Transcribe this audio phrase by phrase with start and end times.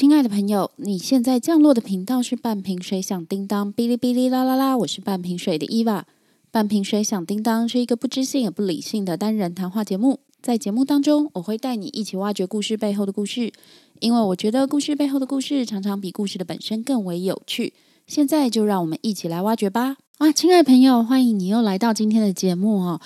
[0.00, 6.06] 亲爱的朋友，你现在降落的频道是半瓶水响叮当，哔哩哔哩啦啦啦，我是半瓶水的伊娃。
[6.50, 13.52] 半瓶水响叮当是一个不知性也不理性的单人谈话节目，在节目当中，我会带你一起挖掘故事背后的故事，
[13.98, 17.74] 因为我觉得故事背后的故事常常比故事的本身更为有趣。
[18.06, 19.98] 现在就让我们一起来挖掘吧！
[20.16, 23.02] 啊，亲爱的朋友，欢迎你又来到今天的节目哦。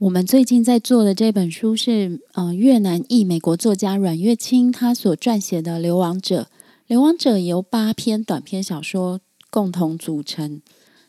[0.00, 6.42] 我们最近在做的这本书是，呃，越南裔美国作家阮月清他所撰写的《流亡者》。
[6.86, 9.20] 《流亡者》由八篇短篇小说
[9.50, 10.62] 共同组成。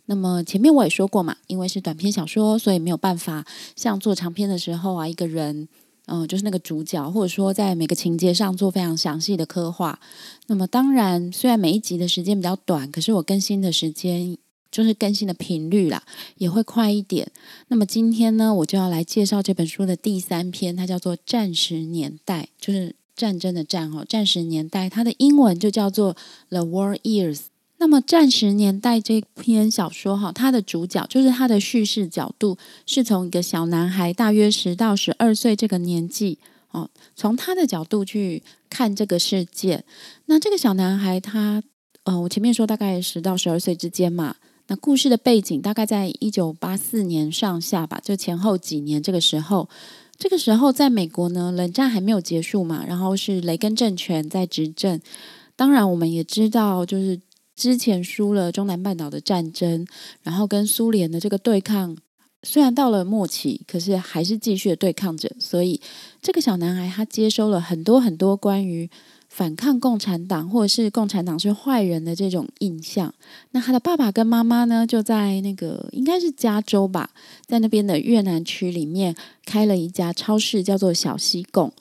[0.08, 5.68] 那么前面我也说过嘛，因为是短篇小说，所以没有办法像做长篇的时候啊，一个人，
[6.08, 10.00] 嗯，就是那个主角，或者说在每个情节上做非常详细的刻画。
[10.48, 14.36] 那么当然，虽然每一集的时间比较短，可是我更新的时间。
[14.72, 16.04] 就是更新的频率啦，
[16.38, 17.32] 也会快一点。
[17.70, 26.14] 那么今天呢，我就要来介绍这本书的第三篇，它叫做《战时年代》，就是战争的战哈，战时年代，它的英文就叫做
[26.50, 27.36] 《The War Years》。
[27.80, 36.38] 那么《战时年代》这篇小说哈，它的主角就是它的叙事角度是从一个小男孩，大约十到十二岁这个年纪
[36.72, 39.84] 哦，从他的角度去看这个世界。
[40.26, 41.64] 那这个小男孩他，
[42.04, 44.36] 呃，我前面说大概十到十二岁之间嘛。
[44.70, 49.68] 那故事的背景大概在一九八四年上下吧，就前后几年这个时候，
[50.16, 55.02] 这个时候在美国呢，冷战还没有结束嘛，然后是雷根政权在执政。
[55.56, 57.20] 当然，我们也知道，就是
[57.56, 59.88] 之前输了中南半岛的战争，
[60.22, 61.98] 然后跟苏联的这个对抗，
[62.44, 65.36] 虽然到了末期，可是还是继续的对抗着。
[65.40, 65.82] 所以，
[66.22, 68.88] 这个小男孩他接收了很多很多关于。
[69.40, 73.14] 反抗共产党，或者是共产党是坏人的这种印象。
[73.52, 77.12] 那他的爸爸跟妈妈呢，就在那个应该是加州吧，
[77.46, 79.16] 在那边的越南区里面
[79.46, 81.72] 开了一家超市，叫做小西贡。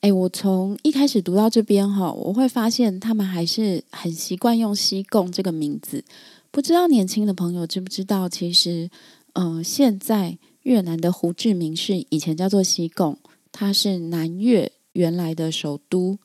[0.00, 6.02] 哎，我从一开始读到这边哈，我会发现他们还是很习惯用西贡这个名字。
[6.50, 8.90] 不知道年轻的朋友知不知道，其实，
[9.34, 13.16] 嗯，现在越南的胡志明市以前叫做西贡，
[13.52, 16.18] 它是南越原来的首都。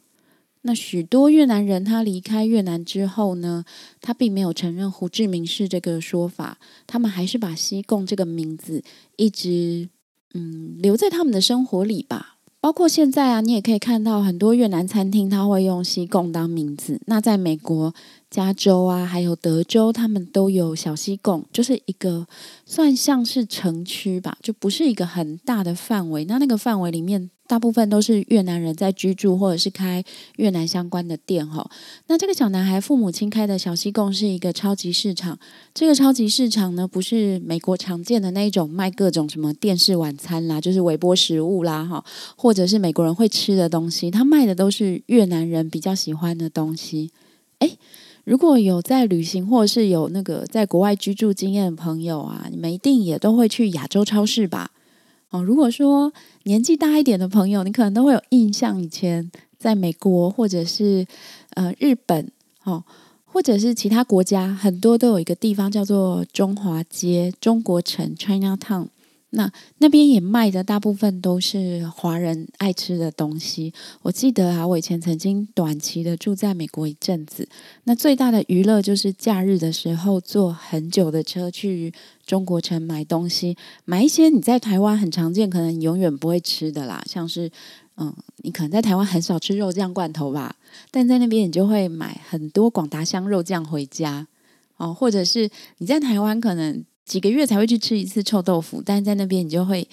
[0.63, 3.63] 那许多越南人，他离开越南之后呢，
[4.01, 8.83] 他并没有承认胡志明市这个说法，他们还是把西贡这个名字
[9.15, 9.87] 一直
[10.33, 12.35] 嗯留在他们的生活里吧。
[12.59, 16.99] 包括现在啊，你也可以看到很多越南餐厅，他会用西贡当名字。
[17.05, 17.95] 那在美国
[18.29, 22.27] 加州啊，还有德州，他们都有小西贡，就是一个
[22.65, 26.25] 算像是城区吧，就不是一个很大的范围。
[26.25, 27.29] 那那个范围里面。
[27.49, 30.03] 大部分都是越南人在居住，或者是开
[30.35, 31.67] 越南相关的店哈。
[32.05, 35.39] 那这个小男孩父母亲开的小西贡是一个超级市场。
[35.73, 42.05] 这个超级市场呢，不是美国常见的那一种卖各种什么电视晚餐啦，就是微波食物啦哈，
[42.35, 44.11] 或者是美国人会吃的东西。
[44.11, 47.09] 他卖的都是越南人比较喜欢的东西。
[47.57, 47.79] 诶，
[48.25, 54.69] 如果有在旅行或者是有那个在国外居住经验的朋友啊，你们一定也都会去亚洲超市吧？
[55.31, 56.11] 哦，如果说
[56.43, 61.05] 年纪大一点的朋友，你可能都会有印象，以前在美国或者是
[61.51, 62.31] 呃日本，
[62.63, 62.83] 哦，
[63.25, 68.87] 或者是其他国家，很多都有一个地方叫做中华街、中国城 （China Town）。
[69.31, 73.71] 那那边也卖的大部分都是华人爱吃的东西。
[74.01, 77.47] 我记得啊，我以前曾经短期的住在美国一阵子。
[77.83, 81.93] 那最大的娱乐就是假日的时候坐很久的车去
[82.25, 87.51] 中国城买东西，买一些你在台湾很常见，可能永远不会吃的啦，像是
[87.97, 90.55] 嗯，你可能在台湾很少吃肉酱罐头吧，
[90.89, 94.25] 但在那边你就会买很多广达香肉酱回家
[94.77, 96.83] 哦，或者是你在台湾可能。
[97.09, 99.85] 几个月才会去吃一次臭豆腐，但在那边你就会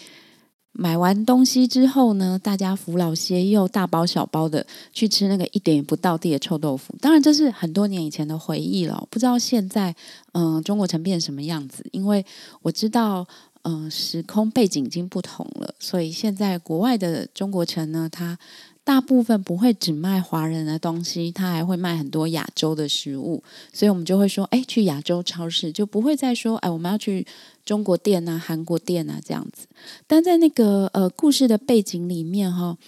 [0.72, 6.94] 买完东西之后呢，大家扶老携幼，大包小包的去吃那个一点也不到地的臭豆腐。
[7.00, 9.96] 当然，这是很多年以前的回忆了，不知道现在
[10.32, 11.82] 嗯中国城变成什么样子。
[11.92, 12.22] 因为
[12.60, 13.26] 我知道
[13.62, 18.38] 嗯时空背景已经不同了，所以现在国外的中国城呢，它。
[18.86, 23.42] 大部分不会只卖华人的东西，他还会卖很多亚洲的食物，
[23.72, 27.26] 所以我们就会说，哎，去亚洲超市就不会再说，哎，我们要去
[27.64, 29.66] 中国店啊、韩国店啊这样子。
[30.06, 32.78] 但在那个呃故事的背景里面，哈，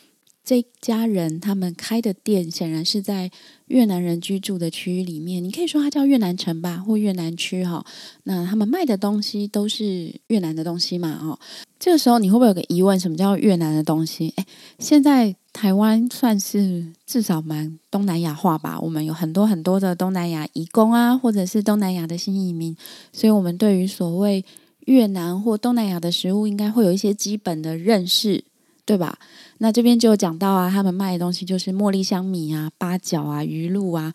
[0.45, 3.29] 这家人他们开的店显然是在
[3.67, 7.85] 越南人居住的区域里面，你可以说它叫越南城吧，或越南区哈。
[8.23, 11.37] 那他们卖的东西都是越南的东西嘛，哦，
[11.81, 14.33] 这个时候你会不会有个疑问，什么叫越南的东西？
[14.37, 14.47] 哎，
[14.79, 15.35] 现在。
[15.59, 22.77] 台湾算是至少蛮东南亚化吧，我们有很多很多的东南亚移工啊，或者是东南亚的新移民，
[23.13, 24.45] 所以我们对于所谓
[24.87, 28.45] 越南或东南亚的食物，应该会有一些基本的认识。
[28.87, 29.19] 对吧？
[29.59, 34.15] 那这边就讲到啊，他们卖的东西就是茉莉香米啊、八角啊、鱼露啊。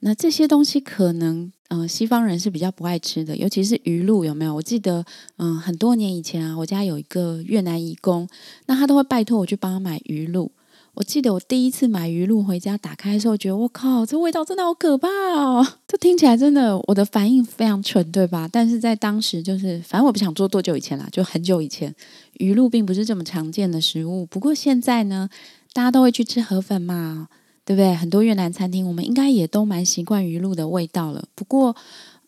[0.00, 4.54] 那这些东西可能，嗯，西方人是比较不爱吃的，尤其是鱼露，有没有？
[4.54, 5.04] 我记得，
[5.36, 8.26] 嗯，很多年以前啊，我家有一个越南义工，
[8.64, 10.50] 那他都会拜托我去帮他买鱼露。
[10.94, 15.66] 我记得我第一次买鱼露回家打开的时候，觉得我靠，这味道真的好可怕哦！
[15.88, 18.48] 这听起来真的，我的反应非常蠢，对吧？
[18.50, 21.92] 但是在当时，就是反正我不想做多久以前啦，就很久以前，
[22.34, 24.24] 鱼露并不是这么常见的食物。
[24.26, 25.28] 不过现在呢，
[25.72, 27.26] 大家都会去吃河粉嘛，
[27.64, 27.92] 对不对？
[27.92, 31.24] 很多越南餐厅，我们应该也都蛮习惯鱼露的味道了。
[31.34, 31.74] 不过，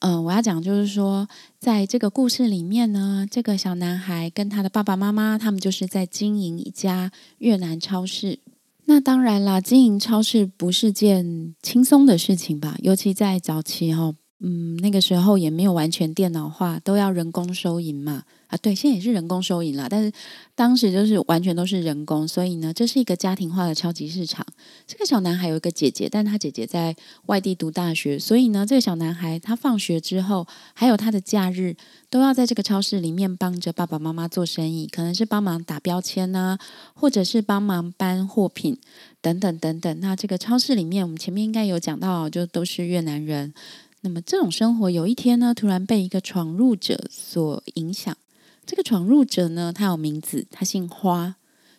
[0.01, 1.29] 嗯，我要讲就是说，
[1.61, 8.41] 在这个故事里面呢，这个小男孩跟他的爸爸妈妈，他们就是在经营一家越南超市。
[8.89, 12.77] 那当然啦，经营超市不是件轻松的事情吧？
[12.81, 18.23] 尤其在早期哈，嗯，那个时候也没有完全电脑化，都要人工收银嘛。
[18.49, 20.13] 啊，对，现在也是人工收银啦，但是
[20.55, 24.47] 当时就是完全都是人工，所以呢，这是一个家庭化的超级市场。
[24.87, 26.95] 这个小男孩有一个姐姐，但他姐姐在
[27.27, 31.77] 外地读大学，所以呢，这个小男孩他放学之后，还有他的假日，
[32.09, 36.57] 都要在这个超市里面帮着爸爸妈妈做生意，可能是帮忙打标签呐，
[36.95, 38.79] 或者是帮忙搬货品
[39.21, 40.01] 等等等等。
[40.01, 43.53] 那这个超市里面，我们前面应该有讲到，就都是越南人。
[44.03, 48.17] 那么这种生活，有一天呢，突然被一个闯入者所影响。
[48.67, 51.37] 这个闯入者呢，他有名字，他姓花，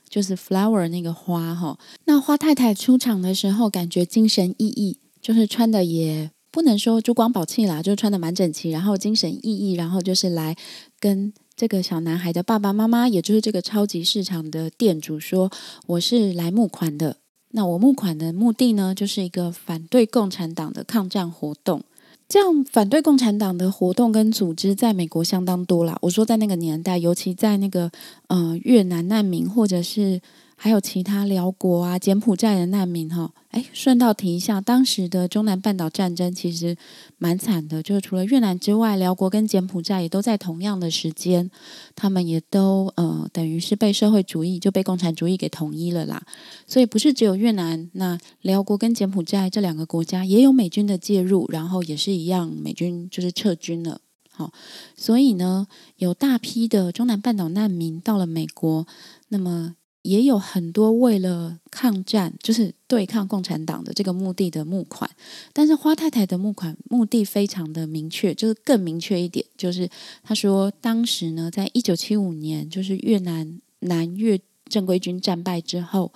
[0.10, 1.78] 就是 flower 那个花哈。
[2.06, 10.56] 那花太太出场的时候，感觉精神奕奕，就是穿的也不能说珠光宝气啦，就穿的蛮整齐，然后精神奕奕，然后就是来
[11.00, 15.52] 跟这个小男孩的爸爸妈妈，也就是这个超级市场的店主说
[15.88, 17.18] ：“我是来募款的。
[17.52, 21.84] 那我募款的目的呢，就是一个反对共产党的抗战活动。”
[22.28, 25.98] 这样反对共产党的活动跟组织，在美国相当多啦。
[26.02, 27.92] 我说在那个年代，尤其在那个
[28.28, 30.22] 呃越南难民，或者是。
[30.60, 36.76] 还有其他辽国啊、柬埔寨的难民哈，哎，顺道提一下，当时的中南半岛战争其实
[37.20, 41.52] 蛮惨的，就是除了越南之外，辽国跟柬埔寨也都在同样的时间，
[41.96, 46.26] 他们也都呃，等于是被社会主义就被共产主义给统一了啦。
[46.66, 54.02] 所以不是只有越南，那辽国跟柬埔寨这两个国家也有美军的介入，然后也是一样，美军就是撤军了。
[54.32, 54.52] 好，
[54.96, 55.68] 所以呢，
[55.98, 58.88] 有大批的中南半岛难民到了美国，
[59.28, 59.76] 那么。
[60.08, 65.10] 也有很多为了抗战，就是对抗共产党的这个目的的募款，
[65.52, 69.90] 但是花太太的募款目的非常的明确，就是更明确一点，就是
[70.24, 74.40] 他说当时呢，在一九七五年，就是越南南越
[74.70, 76.14] 正规军战败之后，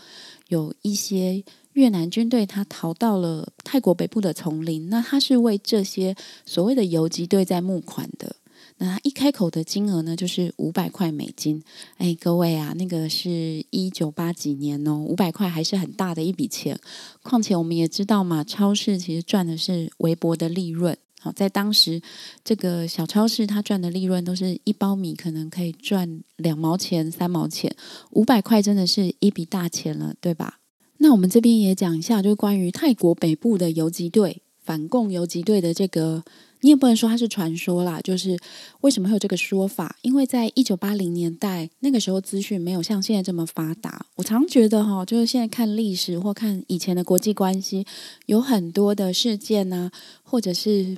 [0.48, 1.44] 有一些
[1.74, 6.16] 越南军队他逃到了泰国北部的丛林，那他是为这些
[6.46, 8.38] 所谓的游击队在募款的。
[8.84, 11.64] 那一开口的金额呢，就是五百块美金。
[11.98, 16.76] 哎，各位啊，那个是一九八几年哦，五百块还是很大的一笔钱。
[17.22, 20.98] 况且我们也知道嘛，超市其实赚的是微薄的利润。
[21.20, 22.02] 好，在当时
[22.44, 27.72] 这个小超市，它赚的利润都是一包米可能可以赚两毛钱、三毛钱，
[28.10, 30.58] 五百块真的是一笔大钱了，对吧？
[30.98, 36.24] 那我们这边也讲一下，就是关于泰国北部的游击队反共游击队的这个。
[36.62, 38.40] 你也不能说它是传说啦，就是
[38.82, 39.96] 为什么会有这个说法？
[40.02, 44.06] 因为在一九八零年代那个时候，资讯没有像现在这么发达。
[44.16, 47.86] 我常觉得哈，就是现在看历史或看以前的国际关系，
[48.28, 49.92] 有很多的事件呢，
[50.24, 50.98] 或者是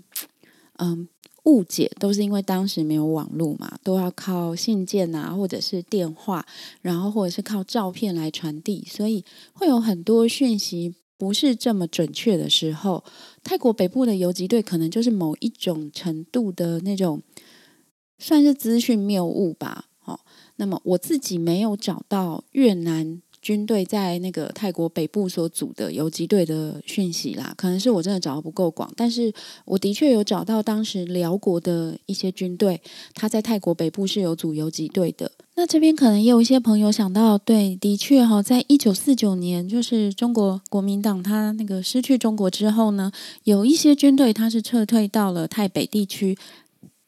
[0.77, 1.07] 嗯
[1.43, 6.45] 误解，都是因为当时没有网络嘛，都要靠信件啊，或者是电话，
[6.81, 9.23] 然后或者是靠照片来传递，所以
[9.53, 10.95] 会有很多讯息。
[11.23, 13.01] 不是这么准确的时候，
[13.45, 17.21] 泰国北部的游击队可能就是某一种程度的那种，
[18.17, 19.85] 算是资讯谬误吧。
[19.99, 20.25] 好，
[20.57, 23.21] 那么我自己没有找到越南。
[23.43, 29.31] 军队在那个泰国北部所组的游击队的讯息啦，可能是我真的找的不够广，但是
[29.65, 32.81] 我的确有找到当时辽国的一些军队，
[33.13, 35.29] 他在泰国北部是有组游击队的。
[35.55, 43.11] 那这边可能也有一些朋友想到，对，的确哈，在一九四九年，就是中国国民党他那个失去中国之后呢，
[43.43, 46.35] 有一些军队他是撤退到了泰北地区。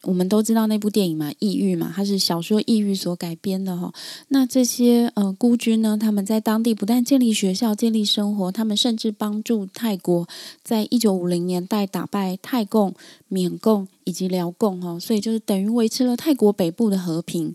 [0.06, 3.92] 我们都知道那部电影嘛，《异域》嘛，它是小说《异域》所改编的哈。
[4.28, 10.28] 那这些呃孤军呢，他们在当地不但建立学校、建立生活，他们甚至帮助泰国
[10.62, 12.94] 在一九五零年代打败泰共、
[13.26, 17.52] 缅共以及辽共哈，所以就是等于维持了泰国北部的和平。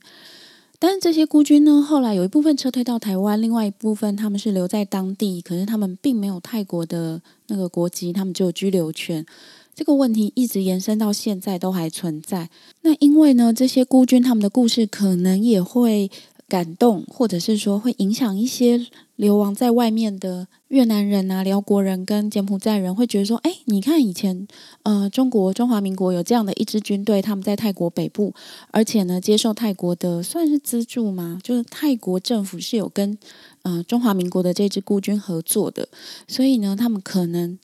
[0.77, 9.25] 但是这些孤军呢，后来有一部分撤退到台湾，另外一部分他们是留在当地，可是他们并没有泰国的那个国籍，他们只有居留权。
[9.73, 12.49] 这个问题一直延伸到现在都还存在。
[12.81, 16.09] 那因为呢，这些孤军他们的故事可能也会
[16.47, 18.85] 感动，或者是说会影响一些
[19.15, 24.45] 流亡在外面的越南人啊、辽国人跟柬埔寨人，会觉得说：哎，你看以前
[24.83, 28.33] 呃，中国中华民国有这样的一支军队，他们在泰国北部，
[28.71, 31.39] 而且呢，接受泰国的算是资助吗？
[31.41, 33.17] 就是泰国政府是有跟
[33.61, 35.87] 呃中华民国的这支孤军合作的，
[36.27, 37.57] 所以呢，他们可能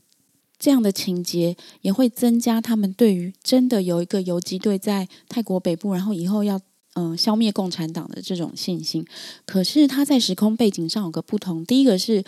[0.59, 6.59] 这样的情节也会增加他们对于真的有一个游击队在泰国北部，然后以后要。
[6.99, 9.05] 嗯，消灭共产党的这种信心，
[9.45, 11.63] 可是他在时空背景上有个不同。
[11.63, 12.23] 第一个是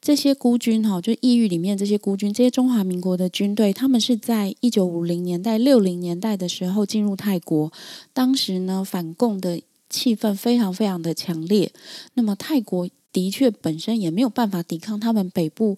[0.00, 7.70] 这些孤军哈，就异域里面这些孤军，这些中华民国的军队，他们是在一九五零年代、六零年代的时候进入泰国，
[8.14, 11.70] 当时呢反共的气氛非常非常的强烈。
[12.14, 15.76] 那么泰国的确本身也没有办法抵抗他们北部。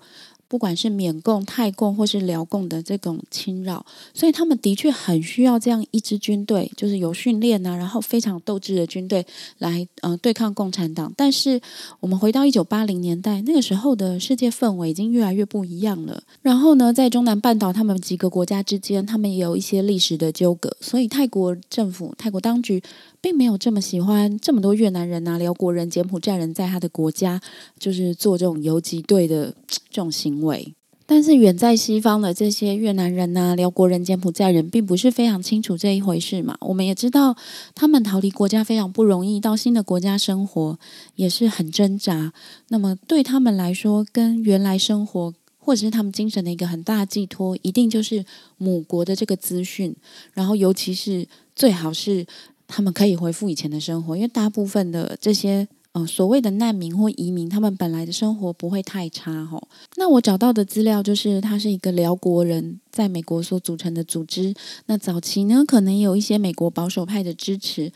[0.49, 9.27] 不管是缅共、泰共或是辽共的这种侵扰，所以他们的确很需要这样一支军队，就是有训练呐，然后非常斗志的军队
[9.59, 11.13] 来呃对抗共产党。
[11.17, 11.61] 但是
[12.01, 16.23] 我们回到一九八零年代，那个时候的世界氛围已经越来越不一样了。
[16.43, 22.83] 然后呢，在中南半岛，他们几个国家之间，他们也有一些历史的纠葛，所以泰国政府、泰国当局。
[23.25, 27.41] 并没有这么喜欢这么多越南人啊、辽国人、柬埔寨人在他的国家，
[27.79, 30.75] 就是做这种游击队的这种行为。
[31.07, 36.55] 但是远在西方的这些越南人呐、辽国人、柬埔寨人，并不是非常清楚这一回事嘛。
[36.61, 37.35] 我们也知道，
[37.75, 40.79] 他们逃离国家非常不容易，到新的国家生活
[41.15, 42.35] 也是很挣扎。
[42.69, 48.23] 那么对他们来说，跟原来生活或者是他们精神的一个很大寄托，一定就是
[48.59, 49.97] 母国的这个资讯。
[50.35, 51.27] 然后，尤其是
[51.57, 52.27] 最好是。
[52.67, 59.63] 他们可以恢复以前的生活，因为大部分的这些嗯所谓的难民或移民，他们本来的生活不会太差哈。
[59.97, 64.55] 那我找到的资料就是，他是一个辽国人在美国所组成的组织。
[64.87, 67.93] 那早期呢，可能有一些美国保守派的支持。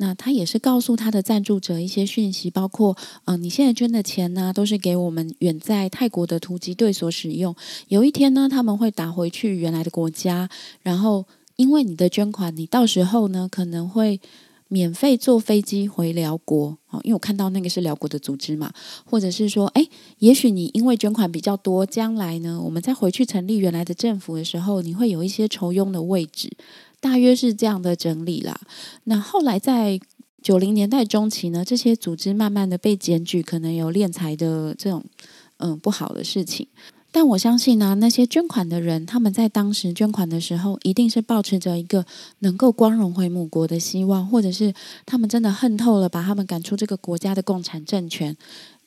[0.00, 7.54] 那他也是告诉他的赞助者一些讯息，包括嗯，你现在捐的钱呢，都是给我们远在泰国的突击队所使用。
[7.88, 10.48] 有一天呢，他们会打回去原来的国家，
[10.82, 11.24] 然后。
[11.58, 14.20] 因为你的捐款，你到时候呢可能会
[14.68, 17.00] 免费坐飞机回辽国哦。
[17.02, 18.72] 因为我看到那个是辽国的组织嘛，
[19.04, 19.84] 或者是说，哎，
[20.20, 26.56] 也许你因为捐款比较多，将来呢，我们再回去成立原来的政府的时候，你会有一些筹佣的位置，
[27.00, 28.60] 大约是这样的整理啦。
[29.04, 29.98] 那后来在
[30.40, 35.04] 九零年代中期呢，这些组织慢慢的被检举，可能有敛财的这种
[35.56, 36.68] 嗯不好的事情。
[37.10, 42.04] 但我相信呢，那些捐款的人，他们在当时捐款的时候，一定是保持着一个
[42.40, 44.74] 能够光荣回母国的希望，或者是
[45.06, 48.36] 他们真的恨透了把他们赶出这个国家的共产政权。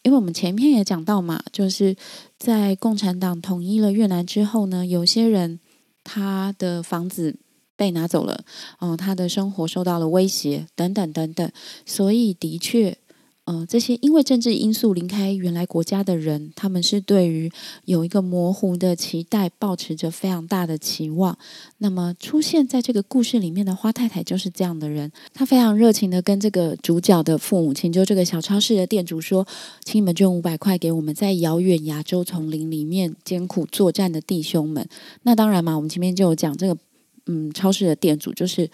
[0.03, 1.95] 因为我们前面也讲到嘛，就是
[2.37, 5.59] 在共产党统一了越南之后呢，有些人
[6.03, 7.35] 他的房子
[7.75, 8.43] 被拿走了，
[8.79, 11.51] 哦，他的生活受到了威胁，等等等等，
[11.85, 12.97] 所以的确。
[13.45, 17.51] 嗯，这些因为政治因素离开原来国家的人，他们是对于
[17.86, 21.36] 有一个模糊的期待，保持着非常大的期望。
[21.79, 29.45] 那么出现在这个故事里面的花太太就是这样的人，她非常热情的跟这个主角的父母亲，就这个小超市的店主说
[29.83, 34.88] ：“请你们捐五百块给我们在遥远亚洲丛林里面艰苦作战的弟兄们。”
[35.24, 36.77] 那当然嘛，我们前面就有讲这个，
[37.25, 38.69] 嗯，超市的店主就是。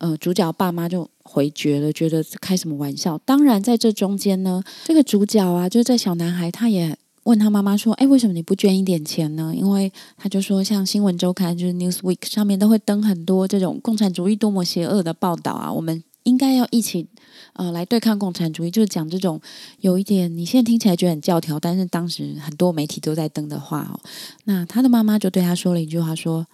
[0.00, 3.18] 呃，主角爸妈就回绝了，觉得开什么玩笑。
[3.18, 17.06] 当然，在这中间呢，这个主角啊，就这小男孩，他也问他妈妈说：“哎，为什么你不捐一点钱呢？”因为他就说，像新闻周刊就是 Newsweek 上面都会登很多这种共产主义多么邪恶的报道啊，我们应该要一起
[17.52, 19.38] 呃来对抗共产主义，就是讲这种
[19.80, 24.00] 有一点你现在听起来觉得很教条，但是当时很多媒体都在登的话哦。
[24.44, 26.46] 那他的妈妈就对他说了一句话：“说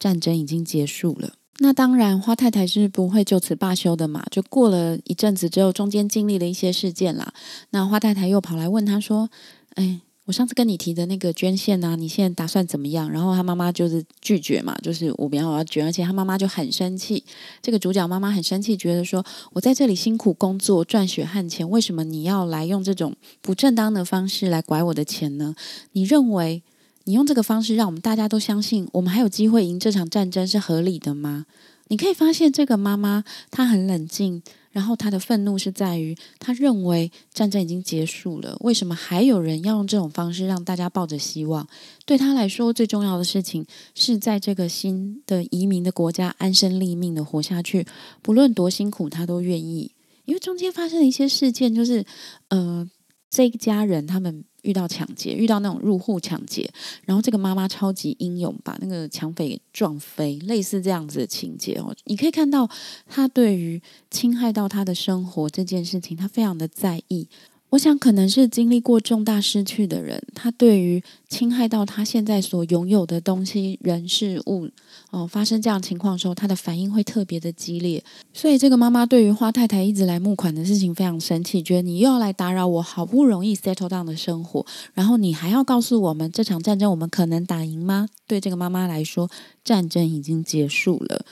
[0.00, 4.24] 战争已经结束了。”那当然，花太太是不会就此罢休的嘛。
[4.30, 7.32] 就过了一阵子之后，中间经历了一些事件啦。
[7.70, 9.28] 那花太太又跑来问他说
[9.74, 17.24] ：“哎，我上次跟你提的那个捐献啊，你现在打算怎么样？”然后他妈妈就是拒绝嘛，就是我不要我要捐，而且他妈妈就很生气。
[17.60, 25.56] 这个主角妈妈很生气，觉得说我在这里辛苦工作赚血汗钱，为什么你要来用这种不正当的方式来拐我的钱呢？
[25.90, 26.62] 你认为？
[27.08, 31.46] 你用这个方式让我们大家都相信我们还有机会赢这场战争是合理的吗？
[31.86, 41.66] 你可以发现这个妈妈她很冷静，然后她的愤怒是在于她认为战争已经结束了，为什么还有人要用这种方式让大家抱着希望？
[42.04, 47.86] 对她来说最重要的事情是在这个新的移民的国家安身立命的活下去，
[48.20, 49.92] 不论多辛苦她都愿意。
[50.26, 52.04] 因为中间发生了一些事件，就是
[52.50, 52.86] 呃。
[53.30, 56.68] 这一家人他们遇到抢劫，遇到那种入户抢劫，
[57.04, 61.94] 然后这个妈妈超级英勇，把那个抢匪给撞飞，类似这样子的情节哦。
[62.04, 62.68] 你可以看到
[63.06, 67.28] 她对于侵害到她的生活这件事情，她非常的在意。
[67.70, 74.70] 我想，可能是经历过重大失去的人，他对于侵害到他现在所拥有的东西、人事物，
[75.10, 78.02] 哦，发生这样情况的时候，他的反应会特别的激烈。
[78.32, 88.08] 所以，这个妈妈对于花太太一直来募款的事情非常生气，觉得你又要来打扰我好不容易 settle down 的生活，然后你还要告诉我们这场战争我们可能打赢吗？
[88.26, 89.28] 对这个妈妈来说，
[89.62, 91.26] 战争已经结束了，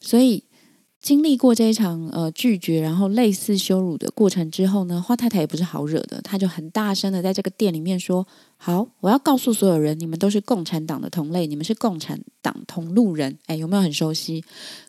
[0.00, 0.44] 所以。
[1.04, 14.42] 经历过这一场呃拒绝，然后类似羞辱的过程之后呢，花太太也不是好惹的，她就很大声的在这个店里面说：“好，我要告诉所有人，你们都是共产党的同类，你们是共产党同路人。”哎，有没有很熟悉？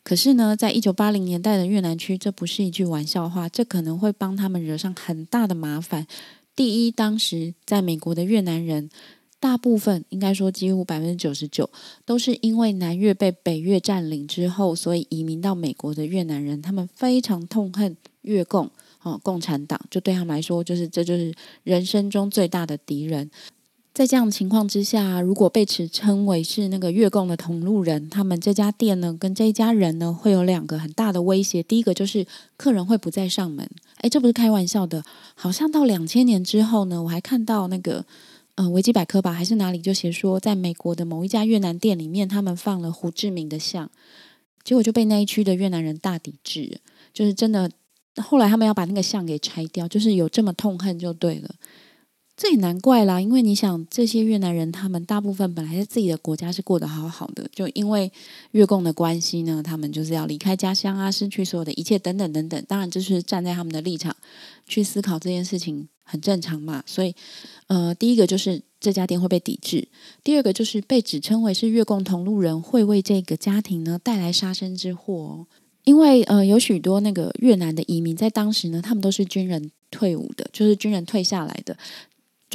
[0.03, 6.07] 可是呢，在一九八零年代的越南区，这不是一句玩笑话，这可能会帮他们惹上很大的麻烦。
[6.55, 8.89] 第一，当时在美国的越南人。
[9.45, 11.69] 大部分应该说几乎百分之九十九
[12.03, 18.71] 都是因为南越被北越占领之后，所以移民到美国的越南人，他们非常痛恨越共
[19.03, 21.31] 哦，共产党就对他们来说，就是这就是
[21.63, 23.29] 人生中最大的敌人。
[23.93, 31.61] 在这样的情况之下，如果被指称为是那个越共的同路人，他们这家店呢，跟这一家人呢，会有两个很大的威胁。
[31.61, 32.25] 第一个就是
[32.57, 35.03] 客人会不再上门，哎，这不是开玩笑的。
[35.35, 38.03] 好像到两千年之后呢，我还看到那个。
[38.55, 43.91] 嗯，维基百科吧，还是哪里就写说，在美国的某一家越南店里面，他们放了胡志明的像，
[44.63, 46.79] 结果就被那一区的越南人大抵制，
[47.13, 47.69] 就是真的。
[48.17, 51.53] 后来他们要把那个像给拆掉，就是有这么痛恨就对了。
[52.37, 58.11] 这也难怪啦，因为你想，这些越南人他们大部分本来在自己的国家是过得好好的，就因为
[58.51, 62.63] 越共的关系呢，他们就是要离开家乡啊，失去所有的一切等等等等。
[62.67, 64.15] 当然，这是站在他们的立场
[64.67, 65.87] 去思考这件事情。
[66.07, 67.15] 很正常嘛，所以，
[67.65, 69.87] 呃，第一个就是这家店会被抵制；
[70.23, 75.13] 第二个就是被指称为是越共同路人，会为这个家庭呢带来杀身之祸。
[75.13, 75.47] 哦
[75.83, 81.77] 因为呃，有许多那个越南的移民在当时呢，他们都是军人退伍的，就是军人退下来的，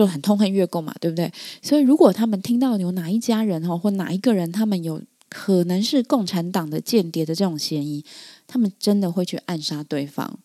[0.00, 1.30] 就很痛恨越共嘛，对不对？
[1.60, 8.02] 所以如果他们听到有哪一家人哈或哪一个人，他们有可能是共产党的间谍的这种嫌疑，
[8.46, 10.38] 他们真的会去暗杀对方。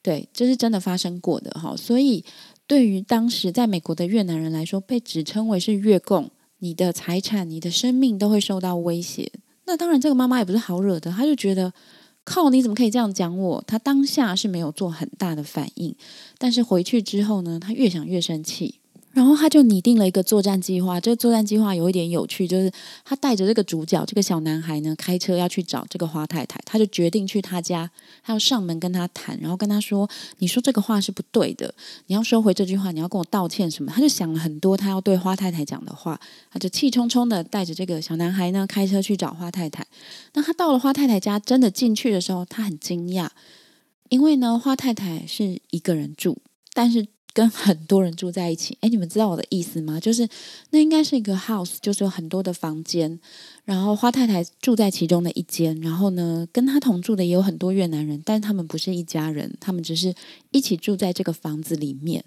[0.00, 2.24] 对，这是真的发生过的哈，所以
[2.68, 9.32] 对于当时在美国的越南人来说，被指称为是越共，你的财产、你的生命都会受到威胁。
[9.64, 11.72] 那当然，这个妈妈也不是好惹的，她就觉得
[12.28, 13.64] 靠，你怎么可以这样讲我？
[13.66, 15.96] 他当下是没有做很大的反应，
[16.36, 18.74] 但是回去之后呢，他越想越生气。
[19.18, 21.00] 然后他就拟定了一个作战计划。
[21.00, 22.70] 这个作战计划有一点有趣，就是
[23.04, 26.60] 他带着这个主角这个小男孩呢，开车要去找这个花太太。
[26.64, 27.90] 他就决定去他家，
[28.22, 31.74] 他要上门跟他谈，然后跟他说：“你说这个话是不对的，
[32.06, 36.20] 你要收回这句话，你要跟我道歉什么？”他就想了很多他要对花太太讲的话，
[36.52, 39.84] 他就气冲冲的带着这个小男孩呢，开车去找花太太。
[40.34, 43.28] 那他到了花太太家，真的进去的时候，他很惊讶，
[44.10, 46.38] 因为呢，花太太是一个人住，
[46.72, 47.08] 但是。
[47.34, 50.00] 跟很多人住在一起，哎，你们知道我的意思吗？
[50.00, 50.28] 就是
[50.70, 53.20] 那应该是一个 house，就是有很多的房间，
[53.64, 60.14] 然后花太太住在其中的一间，然后呢，跟她同住的也有很多越南人，但他们不是一家人，他们只是
[60.50, 62.24] 一起住在这个房子里面。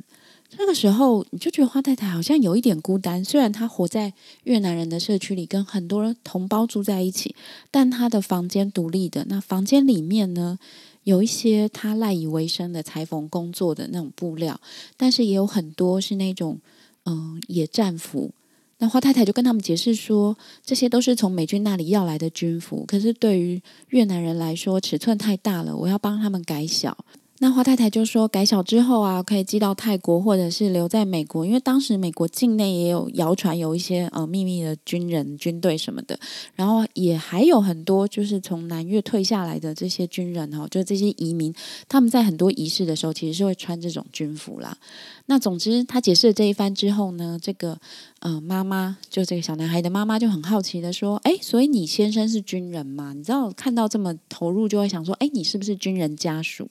[0.49, 7.33] 这个时候，你就觉得花太太好像有一点孤单，虽然她活在越南人的社区里，跟很多同胞住在一起，
[7.69, 10.59] 但她的房间独立的，那房间里面呢？
[11.03, 14.59] 有一些他赖以为生的裁缝工作的那种布料，
[14.97, 16.59] 但是也有很多是那种
[17.05, 18.31] 嗯野战服。
[18.77, 26.97] 那花太太就跟他们解释说，这些都是从美军那里要来的军服，可是对于越南人来说尺寸太大了，我要帮他们改小。
[27.43, 36.19] 那花太太就说，改小之后啊，可以寄到泰国，或者是留在美国，因为当时美国境内也有谣传有一些呃秘密的军人、军队什么的，
[36.53, 41.51] 然后也还有很多就是从南越退下来的这些军人哈，就这些移民，
[41.89, 44.77] 他们在很多仪式的时候其实是会穿这种军服啦。
[45.25, 47.75] 那总之，他解释了这一番之后呢，这个
[48.19, 53.13] 呃妈妈就这个小男孩的妈妈就很好奇的说，哎，所以你先生是军人吗？
[53.13, 56.69] 你知道看到这么投入，就会想说，哎，你是不是军人家属？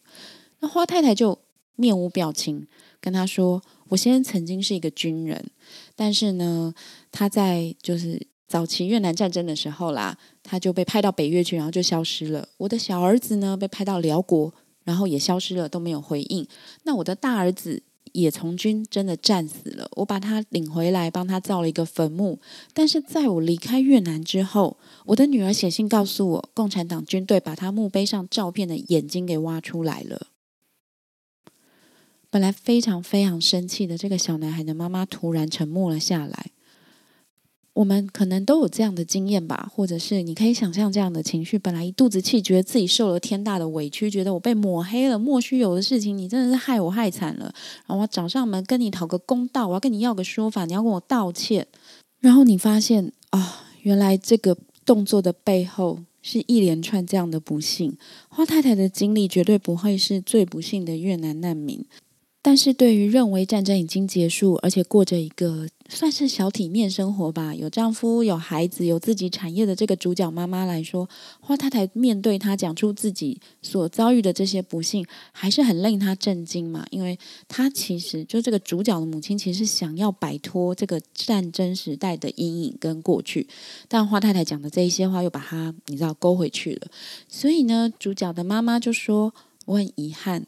[0.61, 1.39] 那花太太就
[1.77, 2.67] 面无表情
[3.01, 5.51] 跟他说：“我先生曾经是一个军人，
[5.97, 6.75] 但是呢，
[7.11, 12.47] 他在就是早期越南战争的时候啦，他就被派到北越去，然后就消失了。
[12.59, 14.53] 我的小儿子呢，被派到辽国，
[14.85, 16.47] 然后也消失了，都没有回应。
[16.83, 19.89] 那我的大儿子也从军，真的战死了。
[19.97, 22.39] 我把他领回来，帮他造了一个坟墓。
[22.75, 30.27] 但是在我离开越南之后，我的女儿写信告诉我，共产党军队把他墓碑上照片的眼睛给挖出来了。”
[32.31, 36.47] 本来非常非常生气的这个小男孩的妈妈突然沉默了下来。
[37.73, 47.45] 我们可能都有这样的经验吧，或者是你可以想象这样的情绪：本来一肚子气，觉得自己受了天大的委屈，觉得我被抹黑了，莫须有的事情，你真的是害我害惨了。
[47.87, 51.67] 然后我找上门跟你讨个公道，我要跟你要个说法，你要跟我道歉。
[52.19, 57.97] 然后你发现啊，原来这个动作的背后是一连串这样的不幸。
[58.29, 61.85] 花太太的经历绝对不会是最不幸的越南难民。
[62.43, 71.07] 但是对于认为战争已经结束，而且过着一个算是小体面生活吧，有丈夫、有孩子、有自己产业的这个主角妈妈来说，
[71.41, 76.87] 花太太面对她讲出自己所遭遇的这些不幸，还是很令她震惊嘛。
[76.91, 83.47] 因为她其实就这个主角的母亲，其实想要摆脱这个战争时代的阴影跟过去，
[83.87, 86.89] 但花太太讲的这一些话又把她你知道勾回去了。
[87.29, 89.35] 所以呢，主角的妈妈就说
[89.67, 90.47] ：“我很遗憾。”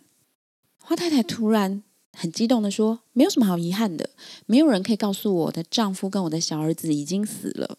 [0.93, 4.11] 花太太突然很激动的说：“没有什么好遗憾的，
[4.45, 7.79] 没有人可以告诉我的丈夫跟我的小儿子已经死了，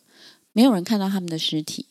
[0.52, 1.86] 没有人看到他们的尸体，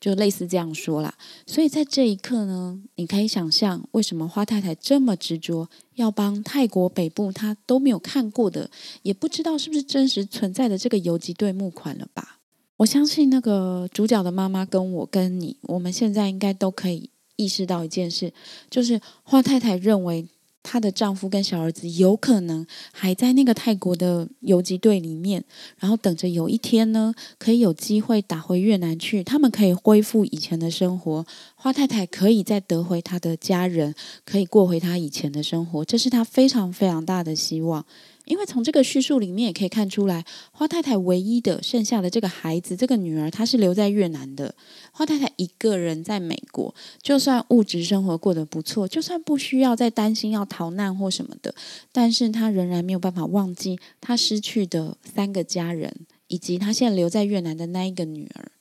[0.00, 1.14] 就类似这样说啦。
[1.46, 8.68] 所以在这一刻呢，你可以想象为什么花太太这么执着要帮泰国北部她都没有看过的，
[9.02, 12.40] 也不知道是不是真实存在的这个游击队募款了吧？
[12.78, 18.32] 我相信那个主角的妈妈跟我跟你，我们现在应该都可以。”意识到一件事，
[18.70, 20.28] 就是花太太认为
[20.62, 25.44] 她的丈夫跟小儿子有可能还在那个泰国的游击队里面，
[25.78, 33.94] 然后等着有一天呢，可以有机会打回越南去，他们可以恢复以前的生活，花太太可以再得回她的家人，
[34.24, 37.84] 可以过回她以前的生活，这是她非常非常大的希望。
[38.24, 44.54] 因为从这个叙述里面也可以看出来，花太太唯一的剩下的这个孩子，这个女儿，她是留在越南的。
[44.92, 51.54] 花太太一个人在美国，就算物质生活过得不错，就算不需要再担心要逃难或什么的，
[51.90, 58.52] 但是她仍然没有办法忘记她失去的三个家人，以及她现在留在越南的那一个女儿。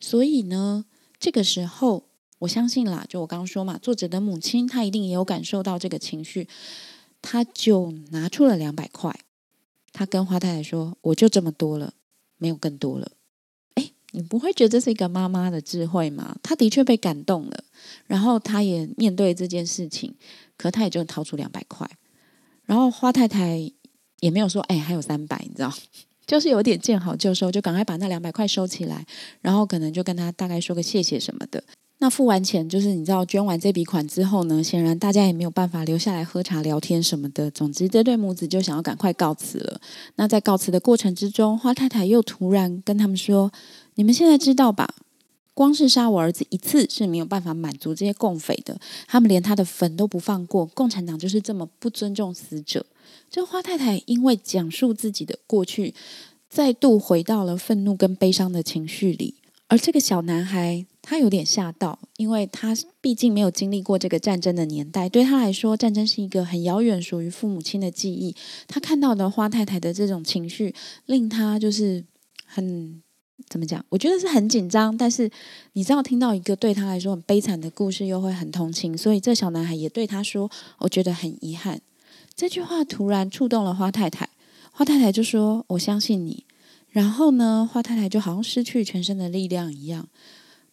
[0.00, 0.86] 所以呢，
[1.20, 2.04] 这个时候，
[2.40, 6.48] 我相信啦，就我刚刚说嘛，作者的母亲她一定也有感受到这个情绪。
[7.28, 9.12] 他就拿出了两百块，
[9.92, 11.92] 他跟花太太说：“我就这么多了，
[12.38, 13.10] 没有更多了。”
[13.74, 16.36] 哎，你不会觉得这是一个妈妈的智慧吗？
[16.40, 17.64] 他的确被感动了，
[18.06, 20.14] 然后他也面对这件事情，
[20.56, 21.90] 可他也就掏出两百块，
[22.64, 23.72] 然后花太太
[24.20, 25.74] 也没有说：“哎，还有三百。”你知道，
[26.28, 29.04] 就是有点见好就收，就赶快把那两百块收起来，
[29.40, 31.64] 然后可能就跟他大概说个谢谢什么的。
[31.98, 37.50] 那付完钱，就是你知道捐完这笔款之后呢，显然大家也没有办法留下来喝茶聊天什么的。
[37.50, 39.80] 总之，这对母子就想要赶快告辞了。
[40.16, 43.50] 那在告辞的过程之中，花太太又突然跟他们说
[43.96, 44.94] ：“你们现在知道吧？
[45.54, 48.78] 光是杀我儿子一次是没有办法满足这些共匪的，
[49.08, 50.66] 他们连他的坟都不放过。
[50.66, 52.84] 共产党就是这么不尊重死者。”
[53.30, 55.94] 这花太太因为讲述自己的过去，
[56.50, 59.36] 再度回到了愤怒跟悲伤的情绪里。
[59.68, 68.34] 而这个小男孩，他有点吓到，因为他毕竟没有经历过这个战争的年代，对他来说，战争是一个很遥远、属于父母亲的记忆。
[68.66, 72.04] 他看到的花太太的这种情绪，令他就是
[72.44, 73.00] 很
[73.48, 73.86] 怎么讲？
[73.90, 74.96] 我觉得是很紧张。
[74.96, 75.30] 但是
[75.74, 81.80] 你知道，听到一个对他来说很悲惨的故事，又会很同情，所以这小男孩也对他说：“我觉得很遗憾。”
[82.34, 84.28] 这句话突然触动了花太太，
[84.72, 86.44] 花太太就说：“我相信你。”
[86.90, 90.08] 然后呢，花太太就好像失去全身的力量一样。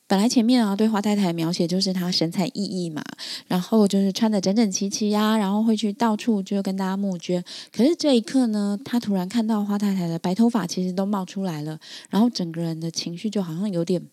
[0.05, 3.01] 本来前面啊，对花太太描写就是她神采奕奕嘛，
[3.47, 7.43] 然后就是穿的整整齐齐呀，然后会去到处就跟大家募捐。
[7.71, 14.05] 可是这一刻呢，她突然看到花太太的白头发其实都冒出来了，然后整个人的情绪就好像有点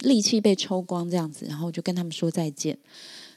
[0.00, 2.78] 力气被抽光这样子，然后就跟他们说再见。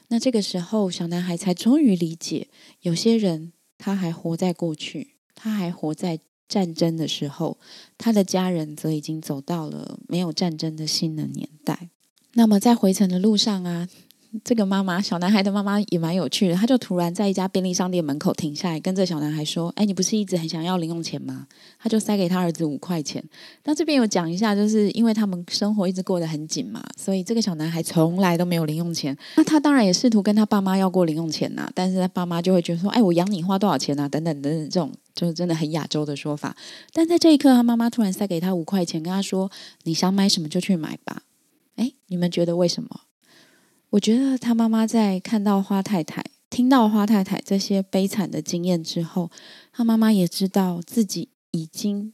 [0.08, 2.48] 那这个时候，小男孩才终于理解，
[2.80, 6.20] 有些人他还活在过去，他还活在。
[6.50, 7.58] 战争的时候，
[7.96, 11.90] 他的家人则已经走到了没有战争的新的年代。
[12.34, 13.88] 那么在回程的路上啊。
[14.44, 16.54] 这个妈妈，小男孩的妈妈也蛮有趣的。
[16.54, 21.48] 他就突然在一家便利商店门口停下来，跟这小男孩说：“哎，你不是一直很想要零用钱吗？”
[21.82, 23.20] 他就塞给他儿子五块钱。
[23.64, 29.18] 那这边有讲一下，就是因为他们生活一直过得很紧嘛，所以这个小男孩从来都没有零用钱。
[29.34, 36.54] 那他当然也试图跟他爸妈要过零用钱呐，但是他爸妈就会觉得说：“哎，我养你花多少钱啊？”等等等等，这种就是真的很亚洲的说法。
[36.92, 39.50] 但在这一刻，他妈妈突然塞给他五块钱，跟他说
[39.82, 41.22] ：“你想买什么就去买吧。”
[41.80, 42.88] 哎，你们觉得为什么？
[43.88, 49.30] 我觉得他妈妈在看到花太太、听到花太太这些悲惨的经验之后，
[49.72, 52.12] 他妈妈也知道自己已经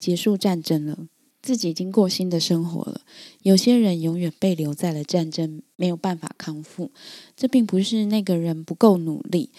[0.00, 1.06] 结束战争了，
[1.40, 3.02] 自己已经过新的生活了。
[3.42, 6.90] 有些人永远被留在了战争，没有办法康复。
[7.36, 9.50] 这并不是那个人不够努力，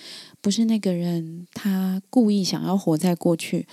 [0.42, 3.66] 不是那个人他故意想要活在过去，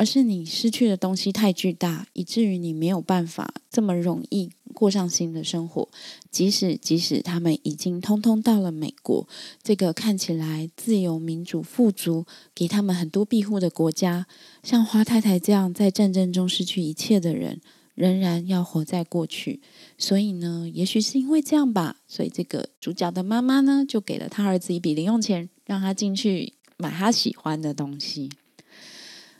[0.00, 5.86] 而是你失去的东西太巨大，以至于你没有办法这么容易过上新的生活。
[6.30, 9.28] 即使即使他们已经通通到了美国，
[9.62, 14.26] 这个看起来自由、民主、富足，给他们很多庇护的国家，
[14.62, 17.60] 像花太太这样在战争中失去一切的人。
[17.94, 19.60] 仍然要活在过去，
[19.98, 28.30] 所以呢，也许是因为这样吧，所以这个主角的妈妈呢，就给了他儿子一笔零用钱，让他进去买他喜欢的东西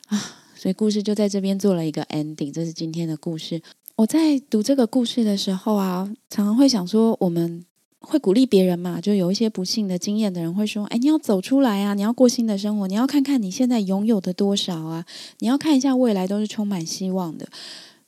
[0.08, 0.36] 啊。
[0.60, 3.62] 所以故事就在这边做了一个 ending，这是今天的故事。
[3.96, 7.64] 我在读这个故事的时候啊，常常会想说，我们
[8.00, 15.06] 会鼓励别人嘛，就有一些不幸的经验的人会说：“哎，你要走出来啊，你要过新的生活，你要看看你现在拥有的多少啊，
[15.38, 17.48] 你要看一下未来都是充满希望的。”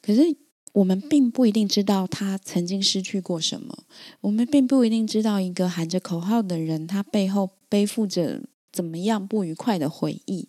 [0.05, 0.37] 可是。
[0.75, 3.77] 我们并不一定知道他曾经失去过什么，
[4.23, 8.41] 我们并不一定知道一个喊着口号的人，他背后背负着
[8.73, 10.49] 怎么样不愉快的回忆。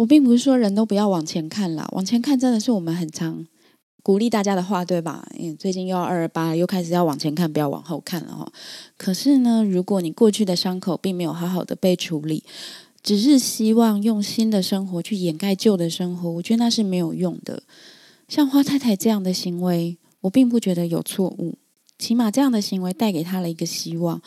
[0.00, 3.46] 我并不是说人都不要往前看啦，往前看真的是我们很常
[4.02, 5.28] 鼓励大家的话，对吧？
[5.36, 8.50] 因为最近又要二二八，又开始要往前看，不要往后看了哈。
[8.96, 12.42] 可是呢，如果你过去的伤口并没有好好的被处理，
[13.02, 17.62] 只是希望用新的生活去掩盖旧的生活，我觉得那是没有用的。
[18.26, 21.58] 像花太太这样的行为，我并不觉得有错误。
[21.98, 24.22] 起码这样的行为带给他了一个希望。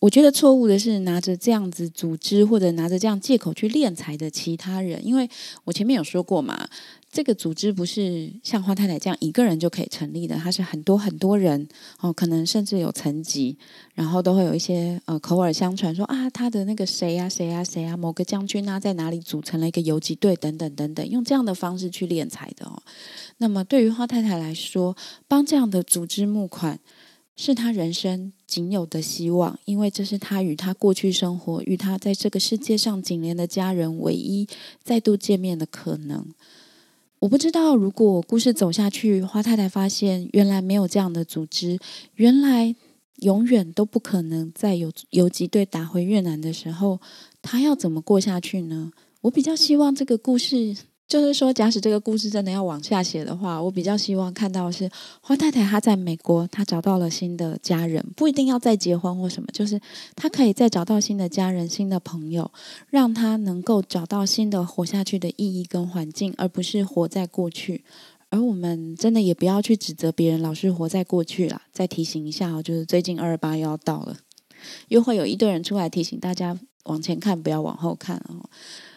[0.00, 5.28] 我觉得错误的是拿着这样子组织或者拿着这样借口去敛财的其他人，因为
[5.64, 6.68] 我前面有说过嘛。
[7.12, 11.66] 这个组织不是像花太太这样一个人就可以成立的，它是很多很多人
[11.98, 13.58] 哦，可能甚至有层级，
[13.94, 22.80] 然后都会有一些呃口耳相传说啊，他的那个谁呀谁呀谁啊，某个将军啊在哪里组成了一个游击队等等等等，用这样的方式去敛财的哦。
[23.38, 26.78] 那么对于花太太来说，帮这样的组织募款
[27.42, 34.46] 是他人生仅有的希望，因为这是他与他过去生活与他在这个世界上紧连的家人唯一
[34.84, 36.22] 再度见面的可能。
[37.18, 41.78] 我不知道，如果故事走下去，花太太发现原来没有这样的组织，
[42.16, 42.76] 原来
[43.20, 47.00] 永远都不可能再有游击队打回越南的时候，
[47.40, 48.92] 她要怎么过下去呢？
[49.22, 50.76] 我比较希望这个故事。
[51.10, 54.88] 就是说，假使这个故事真的要往下写的话，我比较希望看到的是
[55.20, 59.80] 花太太她在美国，她找到了新的家人，不一定要再结婚或什么，就是
[60.14, 62.48] 她可以再找到新的家人、新的朋友，
[62.90, 67.82] 让她能够找到新的活下去的意义跟环境，而不是活在过去。
[68.28, 71.62] 而我们真的也不要去指责别人，老是活在过去啦。
[71.72, 74.16] 再提醒一下哦，就是最近二二八又要到了，
[74.86, 78.48] 又会有一堆人出来提醒大家往前看，不要往后看哦。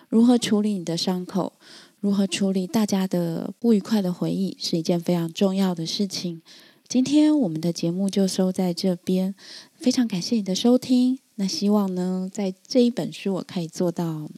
[0.10, 1.54] 如何处理你的伤口？
[2.04, 6.42] 如何处理大家的不愉快的回忆是一件非常重要的事情。
[6.86, 9.34] 今天我们的节目就收在这边，
[9.74, 11.20] 非常感谢你的收听。
[11.36, 14.30] 那希望呢，在这一本书我可以做到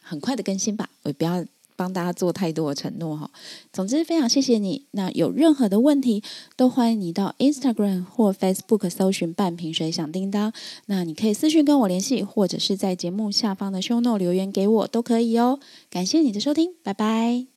[0.00, 1.44] 很快的更新吧，我不要。
[1.76, 3.30] 帮大家做太多的承诺哈，
[3.72, 4.84] 总之非常谢谢你。
[4.92, 6.22] 那有任何的问题，
[6.56, 10.52] 都欢迎你到 Instagram 或 Facebook 搜寻“半瓶水响叮当”。
[10.86, 15.60] 那你可以私讯跟我联系，或者是在节目下方的 Show Note 留言给我都可以哦。
[15.90, 17.51] 感谢你的收听，拜拜。